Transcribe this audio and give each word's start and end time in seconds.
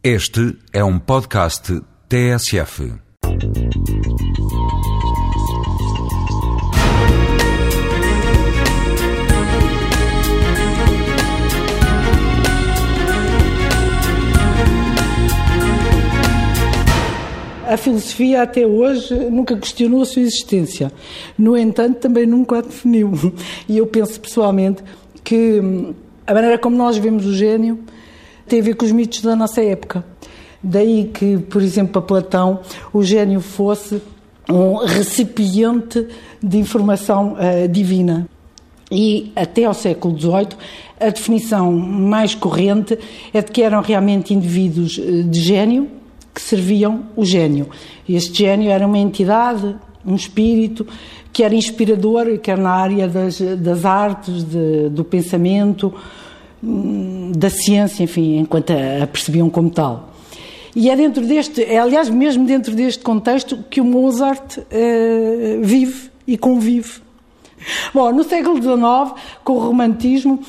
Este 0.00 0.56
é 0.72 0.84
um 0.84 0.96
podcast 0.96 1.82
TSF. 2.08 2.92
A 17.66 17.76
filosofia 17.76 18.42
até 18.42 18.64
hoje 18.64 19.12
nunca 19.30 19.56
questionou 19.56 20.02
a 20.02 20.04
sua 20.04 20.22
existência. 20.22 20.92
No 21.36 21.56
entanto, 21.56 21.98
também 21.98 22.24
nunca 22.24 22.58
a 22.58 22.60
definiu. 22.60 23.10
E 23.68 23.76
eu 23.78 23.86
penso 23.88 24.20
pessoalmente 24.20 24.80
que 25.24 25.58
hum, 25.58 25.92
a 26.24 26.32
maneira 26.32 26.56
como 26.56 26.76
nós 26.76 26.96
vemos 26.96 27.26
o 27.26 27.34
gênio 27.34 27.80
tem 28.48 28.60
a 28.60 28.62
ver 28.62 28.74
com 28.74 28.84
os 28.84 28.92
mitos 28.92 29.20
da 29.22 29.36
nossa 29.36 29.62
época. 29.62 30.04
Daí 30.62 31.10
que, 31.12 31.38
por 31.38 31.62
exemplo, 31.62 31.92
para 31.92 32.02
Platão, 32.02 32.60
o 32.92 33.02
gênio 33.02 33.40
fosse 33.40 34.02
um 34.50 34.84
recipiente 34.84 36.06
de 36.42 36.58
informação 36.58 37.34
uh, 37.34 37.68
divina. 37.68 38.26
E 38.90 39.30
até 39.36 39.64
ao 39.64 39.74
século 39.74 40.18
XVIII, 40.18 40.48
a 40.98 41.10
definição 41.10 41.70
mais 41.72 42.34
corrente 42.34 42.98
é 43.32 43.42
de 43.42 43.52
que 43.52 43.62
eram 43.62 43.82
realmente 43.82 44.32
indivíduos 44.32 44.98
eh, 44.98 45.22
de 45.22 45.40
gênio 45.40 45.88
que 46.34 46.40
serviam 46.40 47.04
o 47.14 47.22
gênio. 47.22 47.68
Este 48.08 48.44
gênio 48.44 48.70
era 48.70 48.86
uma 48.86 48.96
entidade, 48.96 49.76
um 50.06 50.14
espírito, 50.14 50.86
que 51.32 51.42
era 51.42 51.54
inspirador, 51.54 52.38
quer 52.38 52.56
na 52.56 52.70
área 52.70 53.06
das, 53.06 53.38
das 53.40 53.84
artes, 53.84 54.42
de, 54.44 54.88
do 54.88 55.04
pensamento, 55.04 55.92
da 56.62 57.50
ciência, 57.50 58.04
enfim, 58.04 58.38
enquanto 58.38 58.72
a, 58.72 59.04
a 59.04 59.06
percebiam 59.06 59.48
como 59.48 59.70
tal. 59.70 60.10
E 60.74 60.90
é 60.90 60.96
dentro 60.96 61.26
deste, 61.26 61.62
é 61.62 61.78
aliás 61.78 62.08
mesmo 62.08 62.46
dentro 62.46 62.74
deste 62.74 63.02
contexto 63.02 63.58
que 63.70 63.80
o 63.80 63.84
Mozart 63.84 64.58
eh, 64.70 65.58
vive 65.60 66.10
e 66.26 66.36
convive. 66.36 67.00
Bom, 67.92 68.12
no 68.12 68.22
século 68.22 68.56
XIX, 68.56 69.20
com 69.42 69.54
o 69.54 69.58
romantismo, 69.58 70.40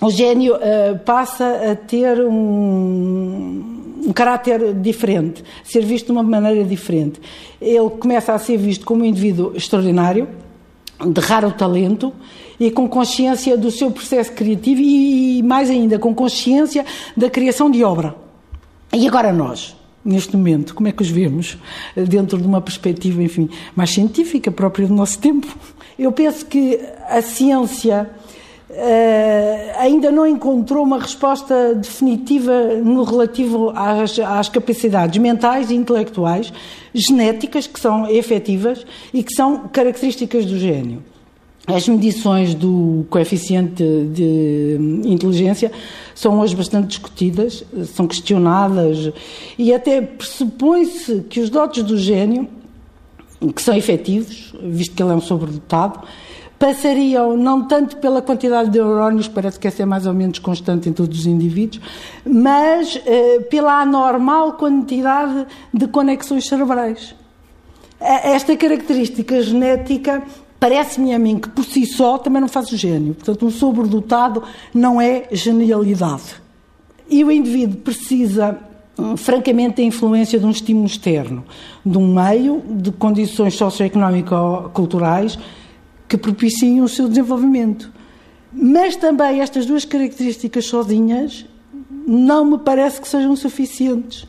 o 0.00 0.10
gênio 0.10 0.56
uh, 0.56 0.98
passa 1.04 1.70
a 1.70 1.76
ter 1.76 2.20
um, 2.20 4.02
um 4.06 4.12
caráter 4.12 4.74
diferente, 4.74 5.44
ser 5.62 5.84
visto 5.84 6.06
de 6.06 6.12
uma 6.12 6.22
maneira 6.24 6.64
diferente. 6.64 7.20
Ele 7.60 7.88
começa 7.90 8.32
a 8.32 8.38
ser 8.38 8.56
visto 8.56 8.84
como 8.84 9.02
um 9.02 9.04
indivíduo 9.04 9.52
extraordinário, 9.54 10.28
de 11.00 11.20
raro 11.20 11.52
talento 11.52 12.12
e 12.58 12.70
com 12.70 12.88
consciência 12.88 13.56
do 13.56 13.70
seu 13.70 13.90
processo 13.90 14.32
criativo 14.32 14.80
e, 14.80 15.42
mais 15.42 15.68
ainda, 15.68 15.98
com 15.98 16.14
consciência 16.14 16.84
da 17.16 17.28
criação 17.28 17.70
de 17.70 17.82
obra. 17.82 18.14
E 18.92 19.06
agora 19.08 19.32
nós, 19.32 19.74
neste 20.04 20.36
momento, 20.36 20.74
como 20.74 20.88
é 20.88 20.92
que 20.92 21.02
os 21.02 21.08
vemos? 21.08 21.56
Dentro 21.96 22.38
de 22.38 22.46
uma 22.46 22.60
perspectiva, 22.60 23.22
enfim, 23.22 23.48
mais 23.74 23.90
científica, 23.90 24.50
própria 24.50 24.86
do 24.86 24.94
nosso 24.94 25.18
tempo. 25.18 25.48
Eu 25.98 26.12
penso 26.12 26.46
que 26.46 26.78
a 27.08 27.20
ciência 27.20 28.10
uh, 28.72 29.78
ainda 29.78 30.10
não 30.10 30.26
encontrou 30.26 30.84
uma 30.84 30.98
resposta 30.98 31.74
definitiva 31.74 32.76
no 32.82 33.02
relativo 33.02 33.70
às, 33.74 34.18
às 34.18 34.48
capacidades 34.48 35.20
mentais 35.20 35.70
e 35.70 35.74
intelectuais, 35.74 36.52
genéticas, 36.94 37.66
que 37.66 37.78
são 37.78 38.08
efetivas 38.08 38.84
e 39.12 39.22
que 39.22 39.34
são 39.34 39.68
características 39.68 40.46
do 40.46 40.58
gênio. 40.58 41.02
As 41.66 41.86
medições 41.86 42.54
do 42.54 43.06
coeficiente 43.08 43.84
de 44.12 44.76
inteligência 45.04 45.70
são 46.12 46.40
hoje 46.40 46.56
bastante 46.56 46.88
discutidas, 46.88 47.64
são 47.94 48.08
questionadas 48.08 49.12
e 49.56 49.72
até 49.72 50.02
pressupõe-se 50.02 51.24
que 51.30 51.38
os 51.38 51.48
dotes 51.48 51.84
do 51.84 51.96
gênio, 51.96 52.48
que 53.54 53.62
são 53.62 53.76
efetivos, 53.76 54.52
visto 54.60 54.96
que 54.96 55.02
ele 55.02 55.12
é 55.12 55.14
um 55.14 55.20
sobredotado, 55.20 56.00
passariam 56.62 57.36
não 57.36 57.66
tanto 57.66 57.96
pela 57.96 58.22
quantidade 58.22 58.70
de 58.70 58.78
neurónios, 58.78 59.26
parece 59.26 59.58
que 59.58 59.66
essa 59.66 59.82
é 59.82 59.84
mais 59.84 60.06
ou 60.06 60.14
menos 60.14 60.38
constante 60.38 60.88
em 60.88 60.92
todos 60.92 61.18
os 61.18 61.26
indivíduos, 61.26 61.82
mas 62.24 63.02
eh, 63.04 63.40
pela 63.50 63.80
anormal 63.80 64.52
quantidade 64.52 65.44
de 65.74 65.88
conexões 65.88 66.46
cerebrais. 66.46 67.16
Esta 67.98 68.56
característica 68.56 69.42
genética 69.42 70.22
Parece-me 70.60 71.12
a 71.12 71.18
mim 71.18 71.40
que 71.40 71.48
por 71.48 71.64
si 71.64 71.84
só 71.84 72.18
também 72.18 72.40
não 72.40 72.46
faz 72.46 72.70
o 72.70 72.76
gênio. 72.76 73.14
Portanto, 73.14 73.44
um 73.44 73.50
sobredotado 73.50 74.44
não 74.72 75.00
é 75.00 75.24
genialidade. 75.32 76.40
E 77.10 77.24
o 77.24 77.32
indivíduo 77.32 77.80
precisa, 77.80 78.56
hum, 78.96 79.16
francamente, 79.16 79.78
da 79.78 79.82
influência 79.82 80.38
de 80.38 80.46
um 80.46 80.52
estímulo 80.52 80.86
externo, 80.86 81.42
de 81.84 81.98
um 81.98 82.14
meio, 82.14 82.62
de 82.64 82.92
condições 82.92 83.54
socioeconómico-culturais 83.54 85.36
que 86.12 86.18
propiciem 86.18 86.82
o 86.82 86.88
seu 86.88 87.08
desenvolvimento. 87.08 87.90
Mas 88.52 88.96
também 88.96 89.40
estas 89.40 89.64
duas 89.64 89.86
características 89.86 90.66
sozinhas 90.66 91.46
não 92.06 92.44
me 92.44 92.58
parece 92.58 93.00
que 93.00 93.08
sejam 93.08 93.34
suficientes. 93.34 94.26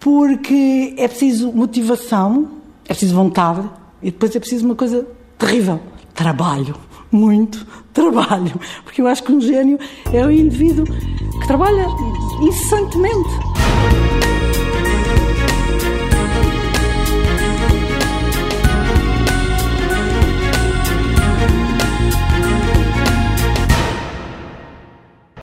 Porque 0.00 0.94
é 0.96 1.06
preciso 1.06 1.52
motivação, 1.52 2.48
é 2.86 2.88
preciso 2.94 3.14
vontade 3.14 3.68
e 4.00 4.10
depois 4.10 4.34
é 4.34 4.40
preciso 4.40 4.64
uma 4.64 4.74
coisa 4.74 5.06
terrível. 5.36 5.78
Trabalho. 6.14 6.74
Muito 7.12 7.66
trabalho. 7.92 8.58
Porque 8.82 9.02
eu 9.02 9.06
acho 9.06 9.22
que 9.22 9.32
um 9.32 9.42
gênio 9.42 9.78
é 10.10 10.24
um 10.24 10.30
indivíduo 10.30 10.86
que 10.86 11.46
trabalha 11.46 11.84
incessantemente. 12.40 13.57